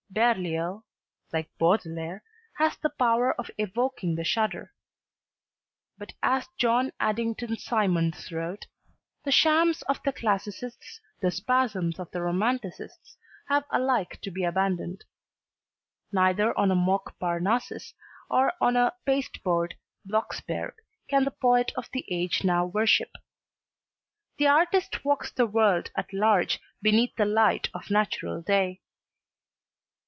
Berlioz, 0.13 0.81
like 1.31 1.49
Baudelaire, 1.57 2.21
has 2.57 2.75
the 2.75 2.89
power 2.89 3.33
of 3.39 3.49
evoking 3.57 4.15
the 4.15 4.25
shudder. 4.25 4.73
But 5.97 6.11
as 6.21 6.49
John 6.57 6.91
Addington 6.99 7.55
Symonds 7.55 8.29
wrote: 8.29 8.65
"The 9.23 9.31
shams 9.31 9.83
of 9.83 10.03
the 10.03 10.11
classicists, 10.11 10.99
the 11.21 11.31
spasms 11.31 11.97
of 11.97 12.11
the 12.11 12.21
romanticists 12.21 13.15
have 13.47 13.63
alike 13.71 14.19
to 14.23 14.31
be 14.31 14.43
abandoned. 14.43 15.05
Neither 16.11 16.57
on 16.59 16.71
a 16.71 16.75
mock 16.75 17.17
Parnassus 17.17 17.93
nor 18.29 18.51
on 18.59 18.75
a 18.75 18.91
paste 19.05 19.41
board 19.43 19.75
Blocksberg 20.05 20.73
can 21.07 21.23
the 21.23 21.31
poet 21.31 21.71
of 21.77 21.89
the 21.93 22.03
age 22.09 22.43
now 22.43 22.65
worship. 22.65 23.13
The 24.37 24.47
artist 24.47 25.05
walks 25.05 25.31
the 25.31 25.47
world 25.47 25.89
at 25.95 26.11
large 26.11 26.59
beneath 26.81 27.15
the 27.15 27.23
light 27.23 27.69
of 27.73 27.89
natural 27.89 28.41
day." 28.41 28.81